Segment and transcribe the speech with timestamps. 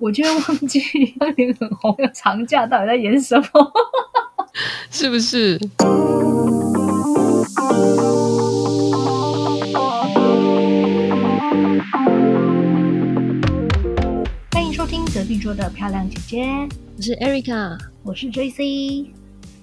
[0.00, 0.80] 我居然忘记
[1.18, 3.44] 当年很红的长假到底在演什么，
[4.90, 5.60] 是不是？
[14.50, 16.46] 欢迎收听隔壁桌的漂亮姐姐，
[16.96, 19.06] 我是 Erica，我是 JC。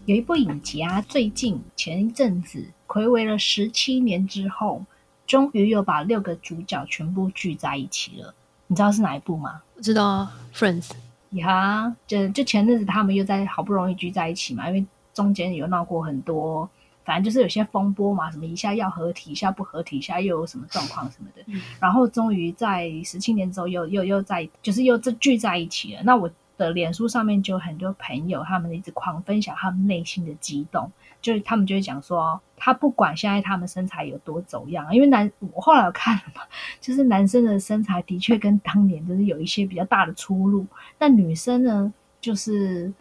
[0.06, 4.86] 有一部影集啊，最近前一阵子暌违了十七年之后，
[5.26, 8.36] 终于又把六个主角全部聚在一起了。
[8.68, 9.62] 你知道是哪一部吗？
[9.76, 10.92] 我知道啊，Friends。
[11.32, 16.70] 呀，就就前阵子他们又在好不容易聚在一起嘛，因为中间有闹过很多，
[17.04, 21.44] 反正就是有些风波嘛，什么一下要合体，一下不合体，一下又有什么状况什么的。
[21.80, 26.02] 然后终于在十七年之后又又又在，就是又这聚在一起了。
[26.04, 36.42] 那我的脸书上面就有很多朋友，他们一直狂分享他们内心的激动，就是他们就会讲说，他不管现在他们身材有多走样，因为男我后来看了嘛，
[36.82, 40.66] 就是男生的身材的确跟当年就是有一些比较大的出入，
[40.98, 42.92] 但女生呢，就是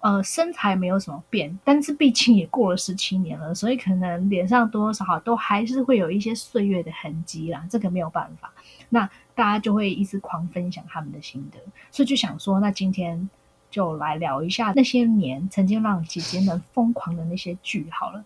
[0.00, 8.52] 呃身材没有什么变，但是毕竟也过了十七年了，所以可能脸上多多少少都还是会有一些岁月的痕迹啦，这个没有办法。
[8.88, 11.58] 那大家就会一直狂分享他们的心得，
[11.90, 13.28] 所以就想说，那今天
[13.70, 18.22] 就来聊一下那些年曾经让姐姐们疯狂的那些剧好了。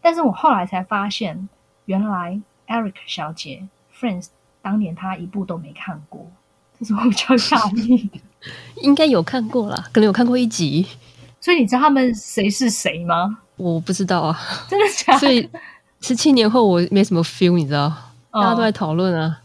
[0.00, 1.48] 但是我后来才发现，
[1.84, 3.66] 原来 Eric 小姐
[3.98, 4.28] Friends
[4.62, 6.26] 当年她一部都没看过，
[6.78, 8.20] 这是我比较讶异的。
[8.82, 10.86] 应该有看过啦，可能有看过一集，
[11.40, 13.38] 所以你知道他们谁是谁吗？
[13.56, 14.38] 我不知道啊。
[14.68, 15.18] 真的假的？
[15.18, 15.48] 所以
[16.00, 17.92] 十七年后我没什么 feel，你知道，
[18.30, 19.40] 大家都在讨论啊。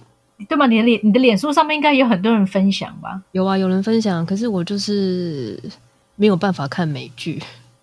[0.47, 0.65] 对吗？
[0.67, 3.21] 你的脸，你的脸书上面应该有很多人分享吧？
[3.31, 5.59] 有啊，有人分享，可是我就是
[6.15, 7.41] 没有办法看美剧。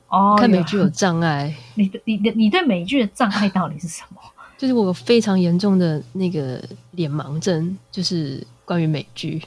[0.08, 1.55] 哦，看美剧有障碍。
[1.75, 4.20] 你的、你的、你对美剧的障碍到底是什么？
[4.58, 9.41] 就是我有非常严重的那个脸盲症，就是关于美剧。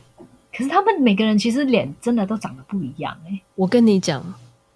[0.55, 4.23] 可是他们每个人其实脸真的都长得不一样哎、我跟你讲，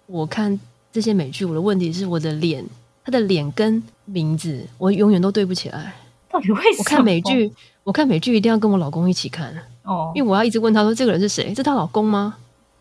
[0.06, 0.58] 我看
[0.92, 2.64] 这些美剧，我的问题是我的脸，
[3.04, 5.94] 他的脸跟名字，我永远都对不起来。
[6.30, 6.74] 到底为什么？
[6.78, 7.50] 我看美剧，
[7.88, 9.50] 我看美剧一定要跟我老公一起看，
[9.84, 11.44] 哦，因为我要一直问他说：“这个人是谁？
[11.48, 12.36] 这是她老公吗？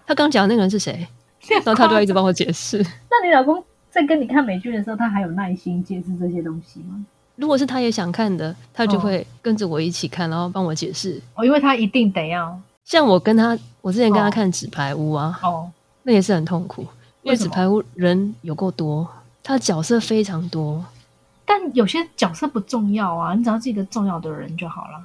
[0.06, 1.07] 他刚讲的那个人是谁？”
[1.63, 2.78] 然后他就要一直帮我解释。
[3.09, 7.06] 那你老公在跟你看美剧的时候，他还有耐心解释这些东西吗？
[7.38, 11.22] 如果是他也想看的，他就会跟着我一起看，然后帮我解释。
[11.35, 15.72] 哦，因为他一定得要像我跟他，我之前跟他哦看《纸牌屋》啊，哦，
[16.03, 16.81] 那也是很痛苦，
[17.22, 19.07] 因为《纸牌屋》人有够多，
[19.41, 20.84] 他角色非常多，
[21.47, 25.01] 但有些角色不重要啊，你只要记得重要的人就好了。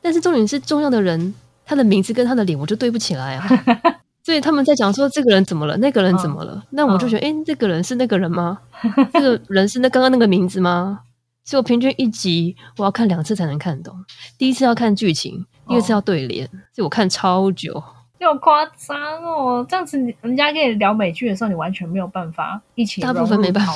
[0.00, 1.34] 但是重点是重要的人，
[1.66, 3.46] 他的名字跟他的脸我就对不起来啊。
[4.24, 8.58] 所以他们在讲说这个人怎么了，那个人怎么了，那我就觉得，哎、这个人是那个人吗？
[9.12, 11.00] 这个人是那刚刚那个名字吗？
[11.44, 13.94] 所以我平均一集我要看两次才能看懂，
[14.36, 17.82] 第一次要看剧情，第二次要对联，所以我看超久。
[18.18, 19.64] 你好夸张哦！
[19.68, 23.72] 这样子你，人家跟你聊美剧的时候，你完全没有办法一起大部分没办法。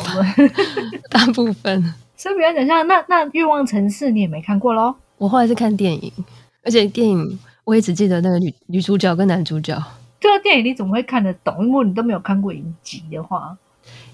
[1.11, 4.95] 大部分所以比较讲像那那《欲望城市》你也没看过喽？
[5.19, 6.13] 我后来是看电影，
[6.63, 9.75] 而且电影我也只记得那个女女主角跟男主角，
[10.19, 11.67] 对啊，电影你怎么会看得懂？
[11.67, 13.57] 因为你都没有看过影集的话，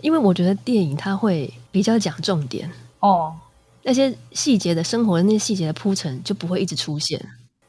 [0.00, 3.32] 因为我觉得电影它会比较讲重点，哦，
[3.84, 7.20] 那些细节的生活的那些细节的铺陈就不会一直出现，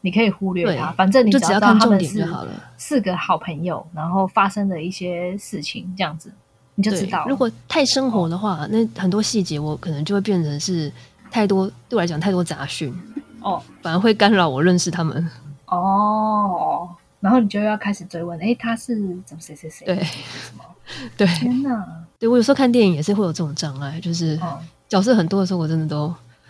[0.07, 2.51] 你可以忽略它，对反正你就只要看重点就好了。
[2.78, 6.31] 四个好朋友，然后发生的一些事情，这样子
[6.75, 10.90] 你就知道，如果太生活的话，那很多细节我可能就会变成是
[11.29, 12.97] 太多对我来讲太多杂讯，
[13.41, 15.29] 哦 反而会干扰我认识他们。
[15.66, 16.88] 哦，
[17.19, 19.85] 然后你就要开始追问，哎，他是怎么谁谁谁？
[19.85, 20.07] 对？
[21.17, 21.85] 对，天哪！
[22.17, 24.57] 对我有时候看电影也是会有这种障碍，就是哦，
[24.88, 26.07] 角色很多的时候，我真的都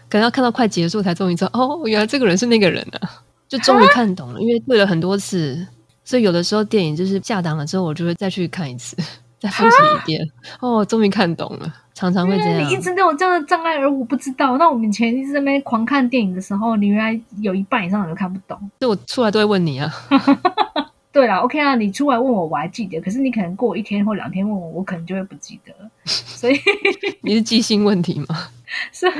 [0.10, 3.10] 可能要看到快结束才终于知道，哦，原来这个人是那个人啊，
[3.48, 4.40] 就终于看懂了。
[4.42, 5.66] 因为对了很多次，
[6.04, 8.96] 所以有的时候电影就是下档了之后，我就会再去看一次，
[9.40, 10.28] 再复习一遍。
[10.60, 12.78] 哦，终于看懂了，常常会这样你一。
[12.78, 14.58] 直都有这样的障碍，而我不知道。
[14.58, 18.58] 那我们以前一直在那边狂看电影的时候，你原来有一半以上你都看不懂。
[18.80, 19.92] 所以我出来都会问你啊，
[21.18, 25.90] 对啦，OK 啊，你出来问我，我还记得，可是你可能过一天或两天问我，我可能就会不记得了。
[26.06, 26.60] 所以，
[27.22, 28.50] 你是记性问题吗？
[28.94, 29.14] 所以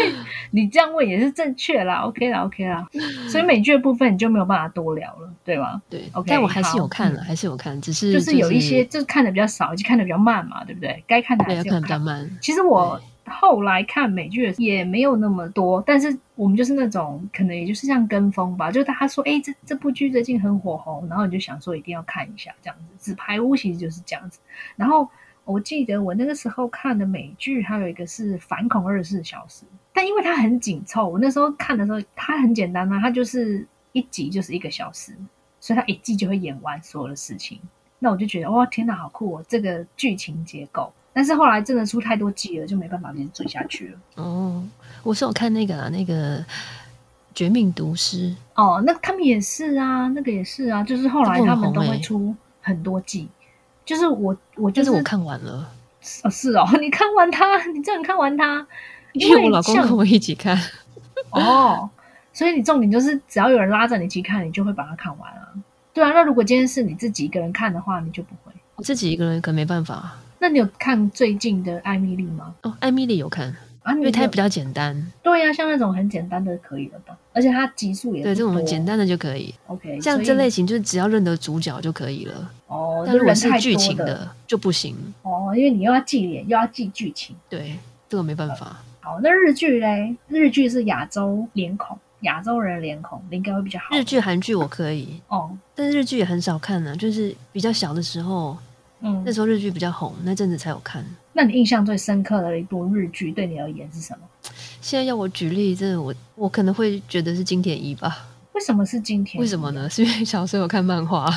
[0.52, 2.88] 你这样问也是正确啦，OK 啦，OK 啦。
[3.28, 5.82] 所以美剧的部分你就没有办法多聊了，对吗？
[5.90, 11.04] 对 OK，但我还是有看了，还是有看，只是就是有一些就是看的比较少，就看的比较慢嘛，对不对？
[11.08, 12.30] 该看的还，是看得比较慢。
[12.40, 23.12] 其实我后来看美剧也没有那么多，但是我们就是那种可能也就是像跟风吧，就是大家说，哎，这这部剧最近很火红，然后你就想说一定要看一下这样子。
[23.12, 24.40] 纸牌屋其实就是这样子。
[24.76, 25.10] 然后
[25.46, 35.14] 我记得我那个时候看的美剧还有一个是《反恐二十四小时》，但因为它很紧凑，我那时候看的时候它很简单啊，它就是一集就是一个小时。
[35.60, 37.60] 所以他一季就会演完所有的事情。
[37.98, 39.46] 那我就觉得哇，天哪，好酷哦！
[39.50, 44.24] 这个剧情结构，但是后来真的出太多季了，就没办法连追下去了。
[44.24, 44.64] 哦，
[45.02, 46.38] 我是有看那个那个
[47.34, 53.28] 《绝命毒师》哦，那他们也是啊，那个也是啊，就是后来他们都会出很多季。
[53.84, 55.68] 就是我，我就是我看完了。
[56.22, 58.68] 哦，是哦， 你看完它，你真的看完它？
[59.14, 60.56] 因为我老公跟我一起看。
[61.32, 61.90] 哦，
[62.32, 65.50] 所以你重点就是，只要有人拉着你一起看，你就会把它看完啊。
[65.96, 68.52] 对啊，那如果今天是你自己一个人看的话，你就不会。
[68.76, 70.16] 我自己一个人可能没办法。
[70.40, 72.54] 那你有看最近的艾米丽吗？
[72.64, 75.12] 哦，艾米丽有看啊，因为它比较简单。
[75.24, 77.18] 对呀，像那种很简单的可以了吧？
[77.34, 79.54] 而且它集数也对这种简单的就可以。
[79.68, 82.52] OK，像这类型就是只要认得主角就可以了。
[82.68, 84.96] 哦，但如果是剧情的就不行。
[85.24, 87.36] 哦，因为你又要记脸，又要记剧情。
[87.50, 87.78] 对，
[88.10, 88.78] 这个没办法。
[89.00, 90.16] 好，那日剧嘞？
[90.28, 91.98] 日剧是亚洲脸孔。
[92.22, 93.96] 亚洲人脸孔应该会比较好。
[93.96, 96.96] 日剧、韩剧我可以哦，但是日剧也很少看呢。
[96.98, 98.58] 就是比较小的时候，
[99.02, 101.06] 嗯，那时候日剧比较红，那阵子才有看。
[101.34, 104.20] 那你印象最深刻的一部日剧对你而言是什么？
[104.82, 108.28] 现在要我举例，真的我我可能会觉得是金田一吧。
[108.54, 109.40] 为什么是金田？
[109.40, 109.90] 为什么呢？
[109.90, 111.28] 是因为小时候有看漫画，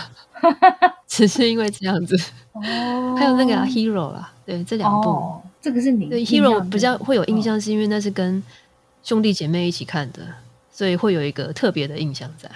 [1.06, 2.16] 只是因为这样子。
[2.52, 8.42] 哦，还有那个 Hero 啦，对，这两部，这个是你对 Hero 比较会有印象，是因为那是跟
[9.02, 10.20] 兄弟姐妹一起看的。
[10.72, 12.48] 所以会有一个特别的印象在，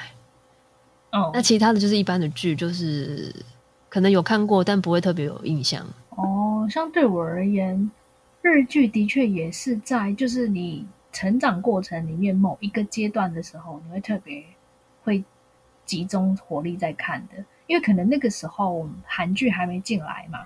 [1.12, 3.30] 哦，那其他的就是一般的剧，就是
[3.94, 5.86] 可能有看过，但不会特别有印象。
[6.10, 7.88] 哦，像对我而言，
[8.42, 14.42] 日剧的确也是在就是你成长过程里面某一个阶段的时候，你会特别
[15.04, 15.22] 会
[15.86, 20.40] 集中火力在看的，因为可能那个时候韩剧还没进来嘛，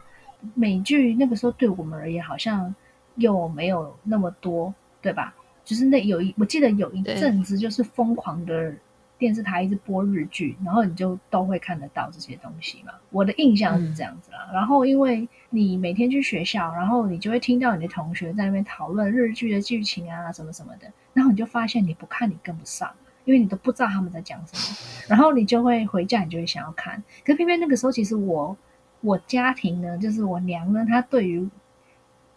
[0.52, 2.74] 美剧那个时候对我们而言好像
[3.14, 5.34] 又没有那么多，对吧？
[5.64, 8.74] 就是那有一，我记得有一阵子就是疯狂的
[9.18, 12.92] 电视台一直播日剧，然后你就都会看得到这些东西嘛。
[13.10, 14.48] 我的印象是这样子啦。
[14.52, 20.90] 然后因为你每天去学校，然后你就会听到你的同学在那边讨论日剧的剧情啊，什么什么的。
[21.12, 22.88] 然后你就发现你不看你跟不上，
[23.24, 24.76] 因为你都不知道他们在讲什么。
[25.08, 27.02] 然后你就会回家，你就会想要看。
[27.24, 28.56] 可偏偏那个时候，其实我
[29.00, 31.48] 我家庭呢，就是我娘呢，她对于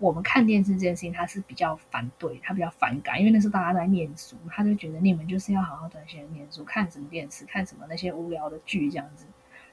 [0.02, 9.26] 我们看电视这件事情，他是比较反对，他比较反感，因为那时候大家在念书，他就觉得你们就是要好好专心念书，看什么电视，看什么那些无聊的剧这样子。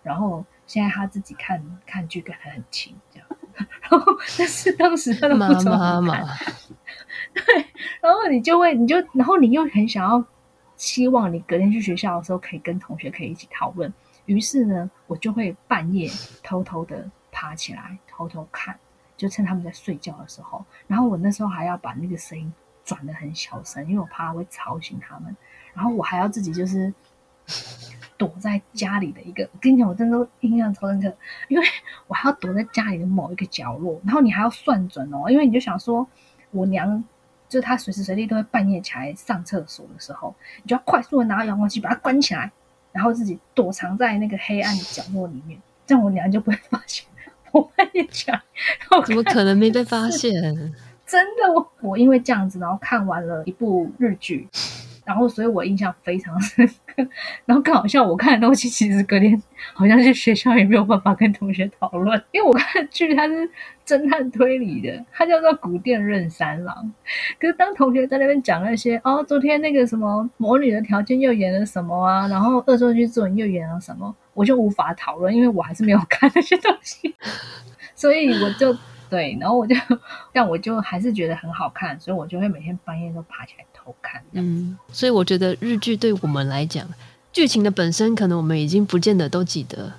[0.03, 3.27] 然后现在他自己看看剧看得很轻，这样。
[3.81, 4.05] 然 后
[4.39, 6.15] 但是当时他的妈妈嘛，
[7.35, 7.43] 对，
[8.03, 10.25] 然后你就会，你就，然后你又很想要，
[10.77, 13.93] 希望你隔天去学校的时候可以跟同学可以一起讨论。
[14.27, 16.09] 于是呢，我就会半夜
[16.43, 18.79] 偷偷的爬起来，偷偷看。
[19.19, 22.51] 就趁他们在睡觉的时候，然后我那时候还要把那个声音
[22.85, 25.37] 转的很小声，因为我怕会吵醒他们。
[25.75, 26.93] 然后我还要自己就是
[28.17, 31.13] 躲在家里的一个，我跟你讲，我真的印象超深刻，
[31.49, 31.67] 因为
[32.07, 34.01] 我还要躲在家里的某一个角落。
[34.05, 36.07] 然后你还要算准哦，因为你就想说，
[36.51, 37.05] 我娘
[37.49, 42.51] 就是她随时随地都会半夜起来上厕所的时候，你就要快速的拿遥控器把它关起来，
[42.93, 47.07] 然后自己躲藏在那个黑暗的角落里面，这样我娘就不会发现。
[47.53, 48.41] 我跟你讲，
[49.07, 50.43] 怎么可能没被发现？
[51.07, 54.47] 真的，我我因为这样子，然后看完了一部日剧，
[55.07, 57.07] 然后所以我印象非常深刻。
[57.47, 59.43] 然后更好笑，我看的东西其实隔天
[59.73, 63.49] 好像是学校也没有办法跟同学讨论，因为我看的剧它是
[63.87, 66.77] 侦探推理的，它叫做《古殿任三郎》。
[67.41, 74.15] 可是当同学在那边讲那些哦，昨天那个什么魔女的条件又演了什么啊，然后恶作剧之吻又演了什么。
[74.39, 77.13] 我就无法讨论，因为我还是没有 看那些东西，
[77.97, 78.73] 所以我就
[79.11, 79.75] 对，然后我就，
[80.33, 84.23] 但我就还是觉得很好看，所以我就会每天半夜都爬起来偷看。
[84.33, 86.89] 嗯，所以我觉得日剧对我们来讲，
[87.33, 89.93] 剧情的本身可能我们已经不见得都记得，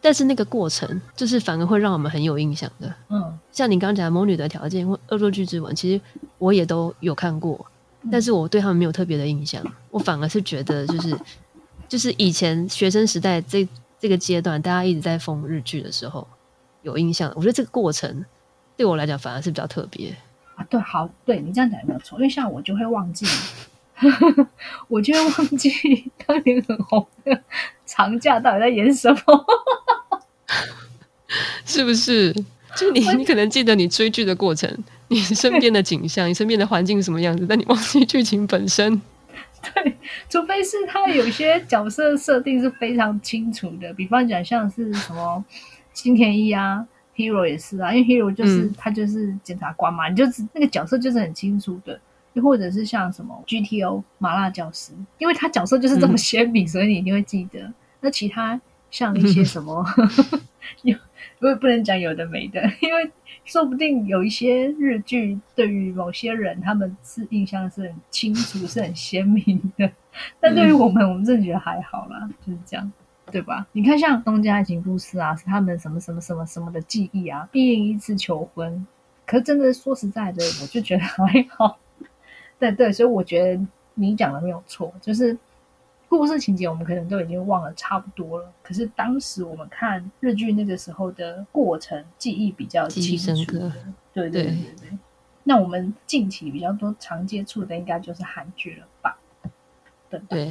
[0.00, 2.92] 但是那个过程就是反而会让我们很有印象的。
[3.10, 6.00] 嗯，像你刚刚讲《魔女的条件》或《恶作剧之吻》，其实
[6.38, 7.64] 我也都有看过，
[8.10, 11.16] 但是我对他们没有特别的印象，我反而是觉得就是
[11.86, 13.68] 就是以前学生时代这。
[13.98, 16.26] 这个阶段，大家一直在封日剧的时候，
[16.82, 17.32] 有印象。
[17.36, 18.24] 我觉得这个过程
[18.76, 20.14] 对我来讲反而是比较特别
[20.56, 20.64] 啊。
[20.68, 22.18] 对，好，对你这样讲也没有错。
[22.18, 23.26] 因为像我就会忘记，
[24.88, 27.40] 我就会忘记当年很红的
[27.86, 29.46] 长假到底在演什么，
[31.64, 32.34] 是不是？
[32.76, 34.68] 就你，你可能记得你追剧的过程，
[35.06, 39.00] 你身边的景象，你身边的环境什么样子，但你忘记剧情本身。
[39.72, 39.96] 对，
[40.28, 45.44] 除非是他有些角色设定是非常清楚的，比方讲像是什么
[45.92, 51.98] 金田一啊，Hero 也是啊，因为 Hero 就是他就是检察官嘛，你就那个角色就是很清楚的，
[52.34, 57.72] 又或者是像什么 GTO 麻辣教师，因为他角色就是这么鲜明，所以你一定会记得。
[58.00, 59.84] 那其他像一些什么，
[60.82, 60.96] 有
[61.40, 63.10] 我也不能讲有的没的，因为
[63.44, 69.90] 说不定有一些日剧对于某些人他们是印象是很清楚、是很鲜明的，
[70.40, 72.92] 但对于我们，我们真的觉得还好啦，就是这样。
[73.32, 73.66] 对吧？
[73.72, 78.86] 你看，像《东家爱情故事》啊，是他们什么什么什么什么的记忆啊，毕业一次求婚。
[79.26, 81.78] 可是真的说实在的，我就觉得还好。
[82.58, 85.36] 对对，所以我觉得你讲的没有错，就是
[86.08, 88.52] 故事情节我们可能都已经忘了差不多了。
[88.62, 93.52] 可是当时我们看日剧那个时候的过程，记忆比较清楚。
[94.12, 94.98] 对对对对对。
[95.42, 99.18] 那我们近期比较多常接触的，应该就是韩剧了吧？
[100.08, 100.50] 对对。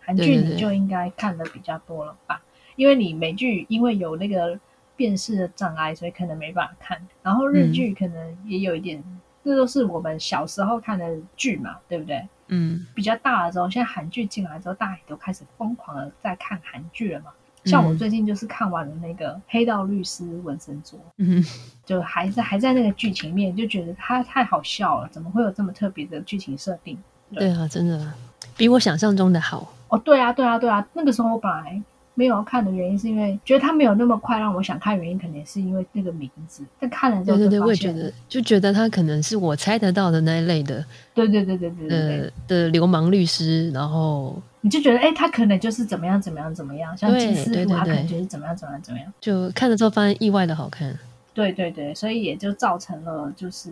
[0.00, 2.42] 韩剧你就应该看的比较多了吧？
[2.76, 4.58] 因为你美剧因为有那个
[4.96, 7.06] 辨识的障碍，所以可能没办法看。
[7.22, 9.02] 然后日剧可能也有一点，
[9.44, 12.26] 这都是我们小时候看的剧嘛，对不对？
[12.52, 12.86] 嗯。
[12.94, 17.26] 比较大的时候，现在韩剧进来之后，大家也都开始疯狂的在看韩剧了嘛。
[17.64, 21.44] 像我最近就是看完了那个《黑道律师文森佐》，嗯，
[21.86, 26.98] 就还在还在那个剧情面，就觉得他太好笑了，怎么会有这么特别的剧情设定？
[27.32, 28.12] 对啊，真的
[28.56, 29.72] 比我想象中的好。
[29.88, 31.80] 哦，对啊，对啊，对啊，那个时候我本来
[32.14, 36.64] 没有看的原因，是因为觉得他没有那么快让我想看，原因肯定是因为那个名字。
[36.78, 50.98] 但看了之后，对对对，我也觉得，就觉得他可能是我猜得到的那一类的，对对对对对的的流氓律师，然后你就觉得，哎，他可能就是怎么样怎么样怎么样，像金师傅，他可能就是怎么样怎么样怎么样，就看了之后发现意外的好看。
[51.32, 53.70] 对对对，所以也就造成了就是。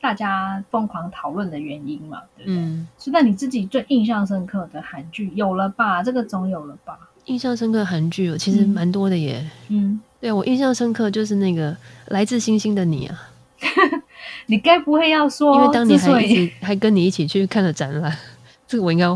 [0.00, 2.54] 大家疯狂讨论的原因嘛，对不对？
[2.96, 6.04] 所以，那你自己最印象深刻的韩剧有了吧？
[6.04, 6.96] 这个总有了吧？
[7.28, 9.44] 印象深刻韩剧其实蛮多的耶。
[9.68, 11.72] 嗯，对我印象深刻就是那个
[12.06, 13.28] 《来自星星的你》啊。
[14.46, 18.16] 你该不会要说，因为当年还一起 还跟你一起去看了展览，
[18.66, 19.06] 这个我应该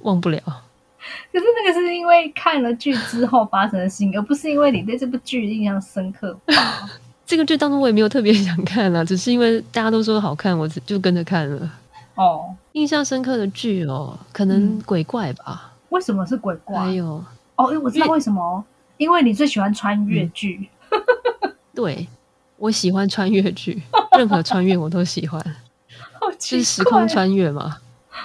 [0.00, 0.40] 忘不了。
[0.40, 6.88] 可是那个是因为看了剧之后发生的事情，而不是因为你对这部剧印象深刻吧？
[7.26, 11.70] 这个剧当中我也没有特别想看啊，只是因为大家都说好看，我就跟着看了。
[12.14, 15.72] 哦，印象深刻的剧哦，可能鬼怪吧？
[15.90, 16.78] 为什么是鬼怪？
[16.78, 17.22] 还有
[17.64, 18.64] 哦，我知道为什么，
[18.96, 20.68] 因为你最喜欢穿越剧。
[21.74, 22.06] 对，
[22.56, 23.82] 我喜欢穿越剧，
[24.18, 25.42] 任何穿越我都喜欢，
[26.38, 27.76] 就是时空穿越嘛，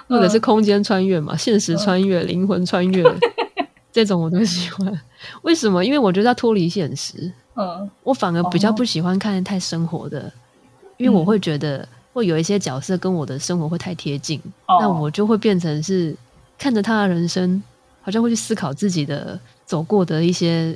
[0.07, 3.03] 或者是空间穿越嘛，现实穿越、灵魂穿越
[3.91, 5.01] 这种我都喜欢。
[5.43, 5.83] 为什么？
[5.83, 7.31] 因为我觉得要脱离现实。
[7.55, 10.31] 嗯，我反而比较不喜欢看太生活的，
[10.97, 16.15] 因为我会觉得会有一些角色跟我的生活会太贴近，那我就会变成是
[16.59, 17.63] 看着他的人生，
[18.07, 20.73] 好像会去思考自己的走过的一些，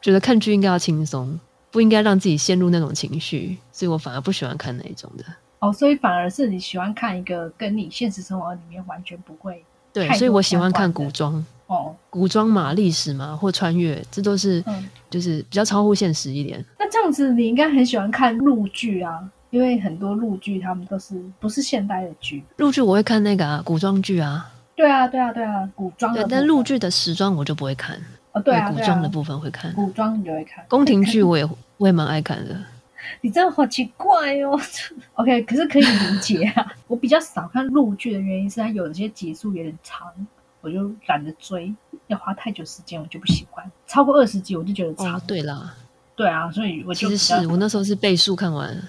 [0.00, 1.36] 觉得看剧应该要轻松，
[1.72, 5.24] 不应该让自己陷入那种情绪，所以我反而不喜欢看那一种的。
[5.58, 11.44] 哦，所以反而是你喜欢看一个跟你现实生活里面完全不会对，所以我喜欢看古装。
[11.66, 14.62] 哦，古装嘛，历史嘛，或穿越，这都是，
[15.10, 16.64] 就是比较超乎现实一点。
[16.78, 22.44] 那这样子，你应该很喜欢看陆剧啊，因为很多陆剧他们都是不是现代的剧。
[22.58, 24.51] 陆剧我会看那个啊，古装剧啊。
[24.74, 26.12] 对啊，对啊，对啊，古装。
[26.14, 28.00] 对，但陆剧的时装我就不会看。
[28.32, 29.72] 哦，对啊，古装的部分会看。
[29.74, 30.64] 古装你就会看。
[30.68, 32.56] 宫廷剧我也我也蛮爱看的。
[33.20, 34.58] 你真的好奇怪哦。
[35.14, 36.72] OK，可是可以理解啊。
[36.88, 40.08] 我比较少看陆剧的原因是它有些集数有点长。
[40.60, 41.74] 我就懒得追，
[42.06, 43.68] 要花太久时间，我就不喜欢。
[43.84, 45.20] 超过二十集我就觉得长。
[45.26, 45.74] 对啦，
[46.14, 48.80] 对啊，所以我就其实是我那时候是倍数看完。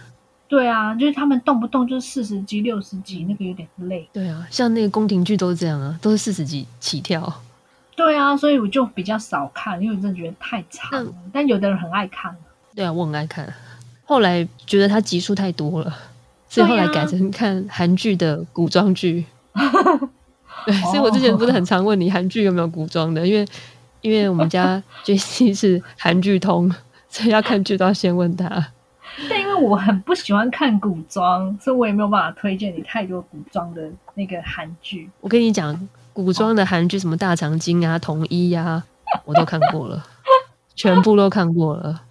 [0.47, 4.07] 对啊，就是他们动不动就是四十集、六十集，那个有点累。
[4.13, 7.41] 对啊，像那个宫廷剧都是这样啊，都是四十集起跳。
[7.95, 11.07] 对啊，所以我就比较少看，因为我真的觉得太长。
[11.31, 12.35] 但有的人很爱看。
[12.75, 13.51] 对啊，我很爱看。
[14.05, 15.95] 后来觉得它集数太多了，
[16.49, 19.25] 所以后来改成看韩剧的古装剧。
[20.65, 23.47] 对，所以我之前不是很常问你韩剧有没有古装的，因为
[24.01, 26.71] 因为我们家 J C 是韩剧通，
[27.09, 28.67] 所以要看剧都要先问他。
[29.29, 35.09] 但因为我很不喜欢看古装，所以我也没有办法推荐你太多古装的那个韩剧。
[35.21, 38.83] 我跟你讲，古装的韩剧什么大长今啊、统一呀，
[39.25, 40.03] 我都看过了，
[40.75, 42.01] 全部都看过了。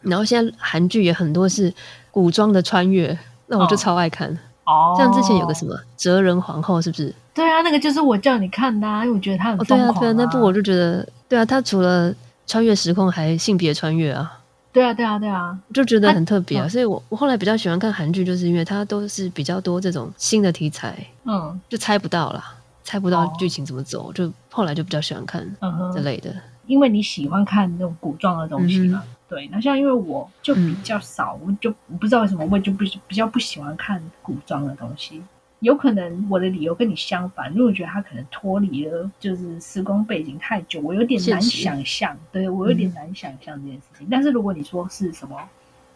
[0.00, 1.72] 然后现在韩剧也很多是
[2.10, 3.16] 古装的穿越，
[3.48, 4.30] 那我就超爱看。
[4.64, 7.14] 哦，像之前有个什么哲人皇后，是不是？
[7.34, 9.58] 对啊，那个就是我叫你看的，啊因为我觉得他很。
[9.58, 12.14] 对啊，对啊，那部我就觉得，对啊，他除了
[12.46, 14.38] 穿越时空，还性别穿越啊。
[14.72, 16.68] 对啊，对啊，对啊，就觉得很特别啊。
[16.68, 25.44] 所以我我后来比较喜欢看韩剧，就是因为它都是比较多这种新的题材，嗯，就猜不到啦，猜不到剧情怎么走，就后来就比较喜欢看
[25.92, 26.34] 这类的。
[26.66, 29.02] 因为你喜欢看那种古装的东西嘛。
[29.28, 35.20] 对，那像因为我就比较少，我就不知道为什么我就不比较不喜欢看古装的东西。
[35.60, 44.08] 有可能我的理由跟你相反，因为我觉得他可能脱离了就是时光背景太久，我有点难想象，对我有点难想象这件事情。
[44.10, 45.36] 但是如果你说是什么，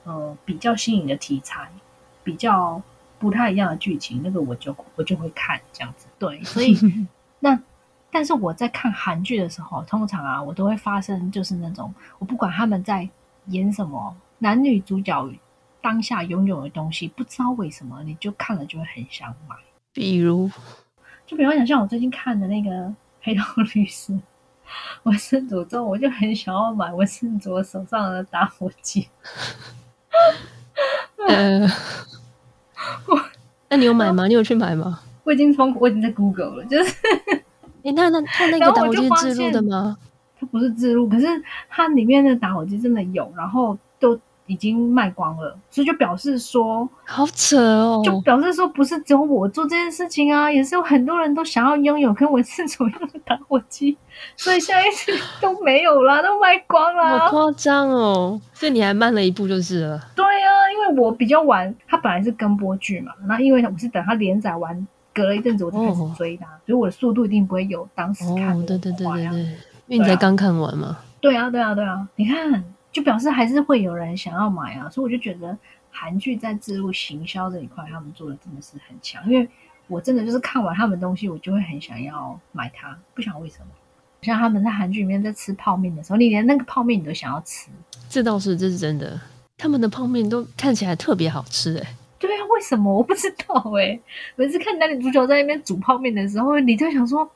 [0.04, 1.66] 呃，比较新颖的题材，
[2.22, 2.82] 比较
[3.18, 6.06] 不太一样的剧情，那个我就我就会看这样子。
[6.18, 6.78] 对，所以
[7.40, 7.58] 那
[8.10, 13.08] 但是我在看韩剧的时候，通常啊，我都会发生就是那种，我不管他们在
[13.46, 15.30] 演什么，男女主角。
[15.84, 19.54] 当下拥有的东西，不知道为什么你就看了就会很想买。
[19.92, 20.50] 比如，
[21.26, 22.70] 就比方讲，像我最近看的那个
[23.20, 24.12] 《黑道律师》，
[25.02, 29.06] 我圣主之后，我就很想要买我圣主手上的打火机。
[31.28, 31.60] 呃，
[33.06, 33.20] 我，
[33.68, 34.26] 那你有买吗？
[34.26, 35.00] 你有去买吗？
[35.24, 36.96] 我已经从，我已经在 Google 了，就是，
[37.82, 39.98] 哎，那那他那个打火机是自录的吗？
[40.40, 41.26] 它不是自录，可是
[41.68, 44.18] 它里面的打火机真的有，然后都。
[44.46, 48.02] 已经卖光了，所以就表示说，好扯哦！
[48.04, 53.96] 就表示说，不是只有我做这件事情啊，也是有很多人都想要拥有跟文森佐一样的打火机，
[54.36, 57.20] 所以下一次都没有啦，都卖光啦。
[57.20, 58.38] 好夸张哦！
[58.52, 59.98] 所以你还慢了一步就是了。
[60.14, 69.22] 对啊，因为我比较晚，它本来是跟播剧嘛，那因为我是等它连载完，隔了一阵子我才开始追的，所以我的速度一定不会有当时看的对对对对对，
[69.86, 70.98] 因为你才刚看完嘛。
[71.22, 72.62] 对啊，对啊，对啊，你看。
[72.94, 75.58] 就表示还是会有人想要买啊，所以我就觉得
[75.90, 79.28] 韩剧在自入行销这一块，他们做的真的是很强。
[79.28, 79.48] 因为
[79.88, 83.66] 我真的就是看完他们东西，我就会很想要买它，不想为什么。
[84.22, 87.68] 像他们在韩剧里面在吃泡面的时候，你连那个泡面你都想要吃，
[88.08, 89.20] 这倒是这是真的。
[89.58, 93.54] 他们的泡面都看起来特别好吃，哎，对啊，为什么我不知道？
[93.76, 93.98] 哎，
[94.36, 97.28] 每次看男女主角在那边煮泡面的时候，你就想说，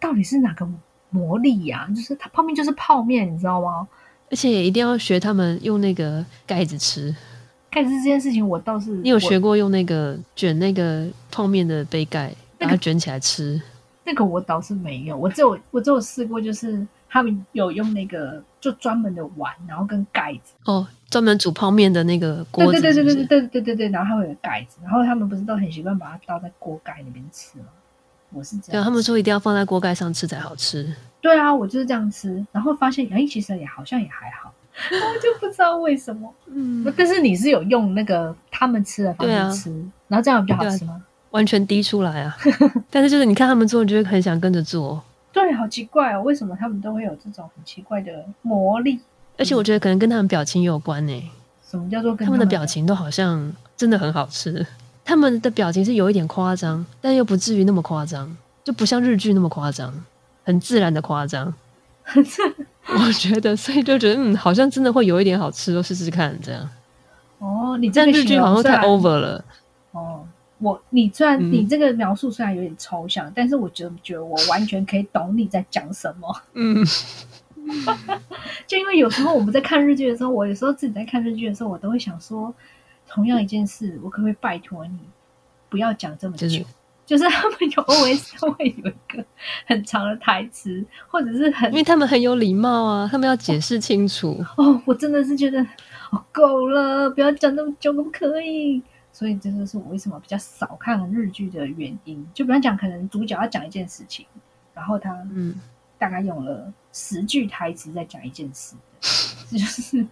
[0.00, 0.68] 到底是哪个
[1.10, 1.88] 魔力呀？
[1.94, 3.86] 就是它泡面就是泡面，你知道吗？
[4.30, 7.14] 而且也一定要学他们用那个盖子吃。
[7.70, 13.60] 盖子这件事情，我倒是你有学过用那个卷那个泡面的杯盖，把它卷起来吃。
[14.04, 20.52] 那个我倒是没有，我只有我只有试过，就是他们有用那个就专门的碗，然后跟盖子。
[20.66, 22.72] 哦，专门煮泡面的那个锅子。
[22.72, 27.64] 对对对对对对对对对，然后它会有盖子，然后他们不是都很习惯把它倒在锅盖里面吃吗？
[28.32, 28.82] 我是这样。
[28.82, 30.92] 对，他们说一定要放在锅盖上吃才好吃。
[31.20, 34.52] 对啊，我就是这样吃，然后发现哎，其实也好像也还好，
[34.90, 36.32] 我就不知道为什么。
[36.46, 41.02] 嗯，但是你是有用那个他们吃的方式吃，然后这样比较好吃吗？
[41.30, 42.36] 完全滴出来啊！
[42.90, 45.02] 但是就是你看他们做，就会很想跟着做。
[45.32, 49.00] 对，好奇怪哦，为什么他们都会有这种很奇怪的魔力？
[49.36, 51.30] 而且我觉得可能跟他们表情有关呢。
[51.68, 54.64] 什么叫做跟他们的表情都好像真的很好吃？
[55.04, 59.92] 他们的表情是有一点夸张，但又不至于那么夸张，就不像日剧那么夸张。
[60.46, 61.54] 很自然的夸张，
[62.86, 66.68] 我觉得，所以就觉得，嗯，好像真的会有一点好吃，都试试看这样。
[67.38, 69.42] 哦，你这个日剧好像太 over 了。
[69.92, 70.22] 哦，
[70.58, 76.42] 我你虽然你这个描述虽然有点抽象，但是我觉得觉得我完全可以懂你在讲什么。
[76.52, 76.84] 嗯，
[78.68, 82.52] 就因为有时候我们在看日剧的时候，我有时候自己在看日剧的时候，我都会想说，
[83.14, 84.98] 同样一件事，我可不可以拜托你
[85.68, 86.64] 不要讲这么久？
[87.06, 89.24] 就是他们有 always 会有一个
[89.66, 94.44] 很长的台词，或者是很，因为他们很有礼貌啊，他们要解释清楚。
[94.56, 95.64] 哦，我真的是觉得
[96.10, 98.82] 哦，够了，不要讲那么久，可不可以？
[99.12, 102.26] 所以这就是我为什么比较少看日剧的原因。
[102.34, 104.26] 就比方讲，可能主角要讲一件事情，
[104.74, 105.54] 然后他嗯，
[105.98, 108.74] 大概用了十句台词在讲一件事，
[109.50, 110.04] 这就是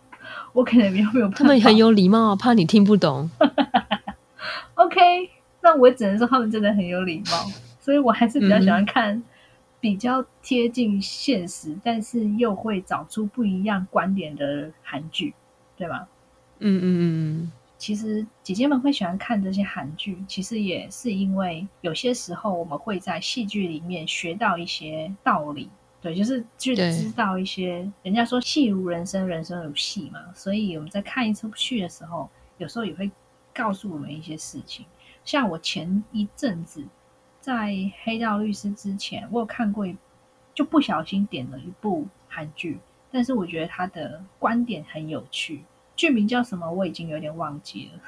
[0.52, 1.28] 我可能没有没有。
[1.30, 3.30] 他们很有礼貌，怕你听不懂。
[4.74, 5.30] OK。
[5.64, 7.46] 那我只能说他们真的很有礼貌，
[7.78, 9.22] 所以我还是比较喜欢看
[9.78, 15.32] 比较贴近现实，但是又会找出不一样观点的韩剧，
[15.76, 16.08] 对吗？
[16.58, 17.02] 嗯嗯嗯
[17.42, 17.52] 嗯。
[17.78, 25.68] 其实姐姐们会喜欢看这些韩剧，其实也是因为有些时候我们会在戏剧里面学到一些道理，
[26.02, 33.08] 对，就是去知道一些人家说戏如人生，人生如戏嘛，所以我们在看一出剧的时候，有时候也会
[33.54, 34.84] 告诉我们一些事情。
[35.24, 36.84] 像我前一阵子
[37.40, 37.68] 在
[38.02, 39.96] 《黑道律师》之前，我有看过一，
[40.52, 42.80] 就不小心点了一部韩剧，
[43.12, 45.62] 但是我觉得他的观点很有趣。
[45.94, 48.00] 剧名叫什么我已经有点忘记了，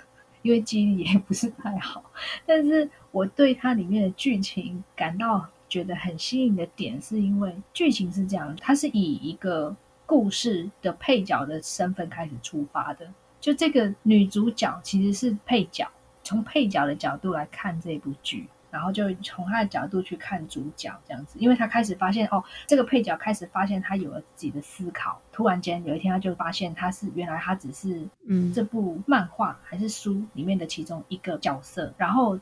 [0.42, 2.02] 因为记忆力也不是太好。
[2.44, 9.75] 但是我对它里面的剧情感到觉得很吸引的点，是因为剧情是这样，它是以一个
[10.07, 15.91] 故事的配角的身份开始出发的，就这个女主角其实是配角。
[16.23, 25.21] 从配角的角度来看这部剧，然后就从她的角度去看主角这样子，因为她开始发现哦，这个配角开始发现她有了自己的思考。
[25.33, 31.93] 突然间有一天，她就发现她是原来她只是嗯这部漫画还是书里面的其中一个角色。
[31.99, 32.39] 然后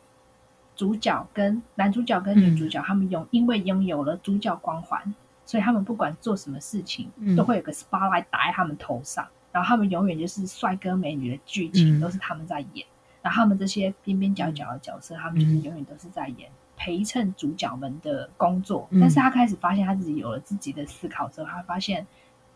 [0.83, 5.15] 主角跟男主角跟女主角，他们拥因为拥有了主角光环，
[5.47, 12.85] 所以他们不管做什么事情，都会有个 spotlight 打在他们头上，然后他们永远就是帅哥美女的剧情都是他们在演，
[13.23, 18.89] 然后他们这些边边角角的角色，他们就是永远都是在演陪衬主角们的工作。
[19.01, 22.05] 但是他开始发现他自己有了自己的思考之后，他发现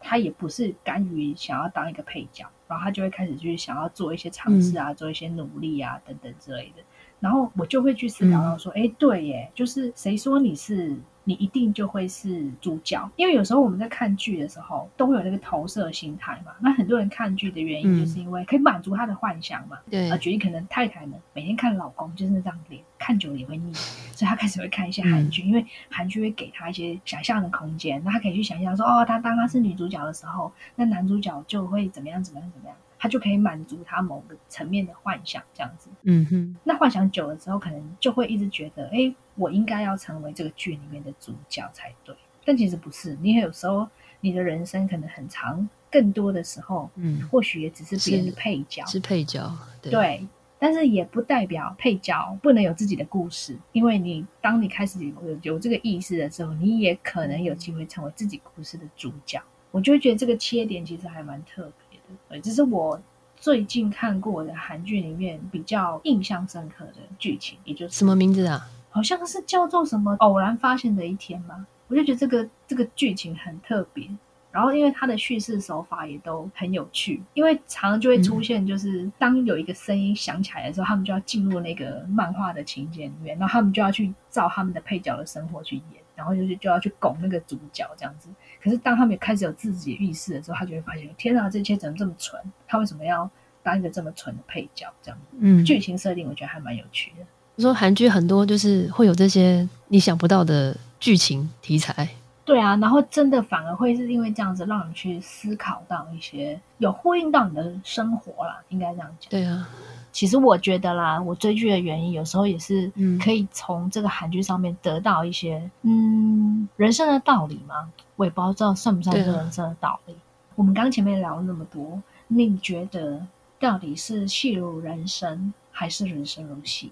[0.00, 6.82] 他也不是甘于想要当一个配角，然后他就会开始去想要做一些尝试啊，做一些努力啊等等之类的。
[7.20, 13.10] 然后我就会去思考到说，哎，对耶，就是谁说你是你一定就会是主角？
[13.16, 16.52] 因为有时候我们在看剧的时候，都会有那个投射心态嘛。
[16.60, 19.78] 那很多人看剧的原因，就是因为可以满足他的幻想嘛。
[19.90, 23.72] 对啊，举例可能太太们每天看老公就是那张脸，看久了也会腻，
[24.12, 32.76] 所以他开始会看一些韩剧，因为韩剧会给他一些想象的空间，那他可以去想象说，哦，她当她是女主角的时候，那男主角就会怎么样怎么样怎么样。
[32.98, 35.88] 他就可以满足他某个层面的幻想，这样子。
[36.02, 36.56] 嗯哼。
[36.64, 42.14] 那幻想久了之后，可能就会一直觉得，哎，我应该要成为这个剧里面的主角才对。
[42.44, 43.88] 但其实不是，你有时候
[44.20, 49.50] 你的人生可能很长，更多的时候，嗯，或许也只是别人的配角，是配角。
[49.82, 50.26] 对。
[50.58, 59.38] 但是也不代表配角不能有自己的故事，因为你当你开始有有这个意识的时候，你也可能有机会成为自己故事的主角。
[59.70, 61.85] 我就会觉得这个切点其实还蛮特别。
[62.28, 63.00] 对，这是我
[63.36, 68.68] 最近看过的韩剧里面比较印象深刻的剧情，也就是什么名字啊？
[68.90, 71.66] 好像是叫做什么“偶然发现的一天”吗？
[71.88, 74.08] 我就觉得这个这个剧情很特别，
[74.50, 88.28] 然后因为它的叙事手法也都很有趣，因为常常就会出现，就是当有一个声音响起来的时候，他们就要进入那个漫画的情节里面，然后他们就要去照他们的配角的生活去演，然后就是就要去拱那个主角这样子。
[88.60, 92.40] 可是当他们开始有自己的意识的时候，他就会发现，天啊，这些怎么这么蠢？
[92.66, 93.30] 他为什么要
[93.62, 94.92] 当一个这么蠢的配角？
[95.02, 97.26] 这样，嗯，剧情设定我觉得还蛮有趣的。
[97.54, 102.08] 我说韩剧很多就是会有这些你想不到的剧情题材。
[102.44, 109.30] 对啊，然后真的反而会是因为这样子，让你去思考到一些有呼应到你的生活啦，应该这样讲。
[109.30, 109.68] 对啊。
[110.16, 112.90] 其实我觉得啦，我追剧的原因有时候也是
[113.22, 117.92] 可以从这个韩剧上面得到一些嗯人生的道理嘛。
[118.16, 120.16] 我也不知道算不算是人生的道理。
[120.54, 123.20] 我们刚前面聊了那么多，你觉得
[123.60, 126.90] 到底是戏如人生还是人生如戏？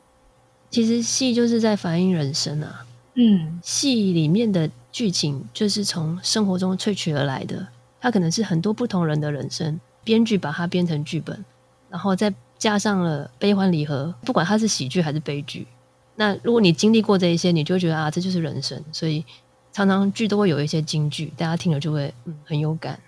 [0.68, 2.84] 其实戏就是在反映人生啊。
[3.14, 7.68] 嗯，戏里面的剧情就是从生活中萃取而来的，
[8.02, 11.42] 它可能是很多不同人的人生，编剧把它编成剧本，
[11.88, 12.34] 然后再。
[12.64, 15.66] 加上了悲欢离合，不管它是喜剧还是悲剧。
[16.14, 18.82] 那如果你经历过这一些，你就会觉得啊，这就是人生。
[18.90, 19.22] 所以
[19.70, 22.98] 常常剧都会有一些金句，大家听了就会嗯很有感。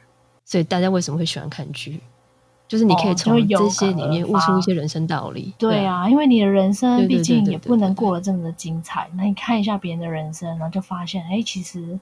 [0.44, 1.98] 所以大家为什么会喜欢看剧？
[2.68, 5.54] 就是你可以从这些里面悟出一些人生道理。
[5.56, 9.08] 对啊，因为你的人生毕竟也不能过得这么的精彩。
[9.16, 11.98] 那你看一下别人的人生，然后就发现，哎，其实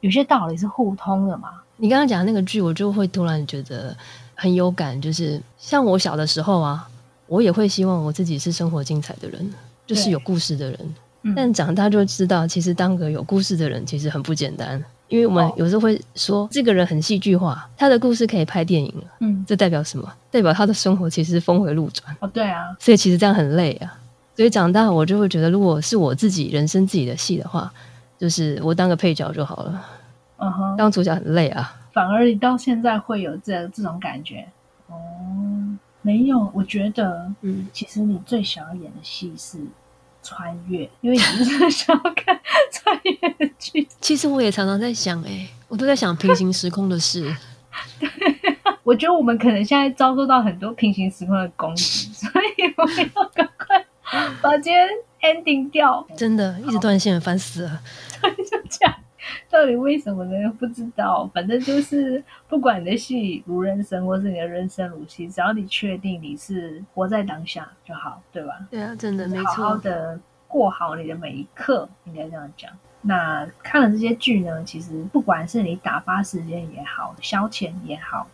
[0.00, 1.50] 有些道理是互通的嘛。
[1.76, 3.94] 你刚刚讲的那个剧，我就会突然觉得。
[4.36, 6.88] 很有感，就是像我小的时候啊，
[7.26, 9.52] 我也会希望我自己是生活精彩的人，
[9.84, 10.94] 就是有故事的人。
[11.34, 19.02] 但长大就知道，其实当个有故事的人其实很不简单，因为我们有时候会说这个人很戏剧化，他的故事可以拍电影了。
[19.18, 20.08] 嗯，这代表什么？
[20.30, 22.16] 代表他的生活其实峰回路转。
[22.20, 23.98] 哦，对啊，所以其实这样很累啊。
[24.36, 27.72] 所以长大我就会觉得，如果是我自己人生自己的戏的话，
[28.20, 29.82] 就是我当个配角就好了。
[30.36, 31.74] 嗯哼，当主角很累啊。
[31.96, 34.46] 反而你到现在会有这这种感觉
[34.88, 34.94] 哦？
[36.02, 39.58] 没有，我觉得，嗯，其实你最想要演的戏是
[40.22, 42.38] 穿越，因为你是 想要看
[42.70, 43.88] 穿越的剧。
[43.98, 47.34] 其实我也常常在想，哎，我都在想平行时空的事。
[47.98, 48.10] 对，
[48.84, 52.28] 我觉得我们可能现在遭受到很多平行时空的攻击， 所
[52.58, 53.82] 以我们要赶快
[54.42, 54.86] 把今天
[55.22, 56.06] ending 掉。
[56.14, 57.80] 真的，一直断线，烦死了。
[58.22, 58.94] 就这样。
[59.50, 60.52] 到底为什么呢？
[60.58, 61.30] 不知道。
[61.34, 68.66] 反正就是，不管你的戏如人生，或是你的人生如戏，只要你确定你是活在当下就好，对吧？
[68.70, 69.46] 对啊，真的没错。
[69.46, 72.70] 好好的过好你的每一刻，应该这样讲。
[73.02, 78.26] 那看了这些剧呢，其实不管是你打发时间也好，消遣也好，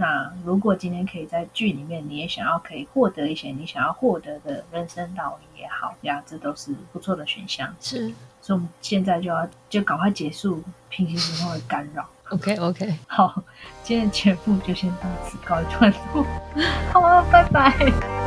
[0.00, 7.76] 那如果今天可以在剧里面，你也想要可以获得一些你想要获得的人生道理也好呀，这都是不错的选项。
[7.82, 8.10] 是。
[8.40, 12.08] 所以我们现在就要就赶快结束平行时空的干扰。
[12.30, 13.42] OK OK，好，
[13.82, 16.24] 今天的节目就先到此告一段落。
[16.94, 17.70] 好，拜拜。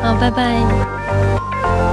[0.03, 1.92] 好，拜拜。